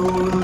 Lord. 0.00 0.39